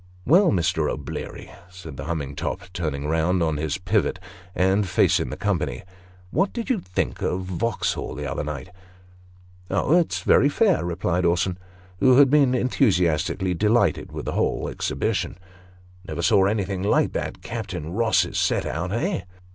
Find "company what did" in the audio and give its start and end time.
5.37-6.71